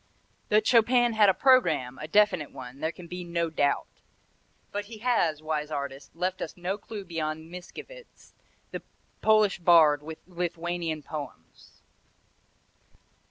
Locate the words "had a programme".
1.13-1.99